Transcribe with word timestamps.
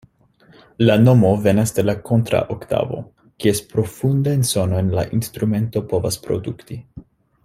La 0.85 0.95
nomo 1.01 1.33
venas 1.43 1.73
de 1.79 1.83
la 1.89 1.95
kontra-oktavo, 2.07 3.03
kies 3.45 3.61
profundajn 3.75 4.49
sonojn 4.53 4.89
la 4.97 5.05
instrumento 5.19 5.85
povas 5.93 6.19
produkti. 6.29 6.81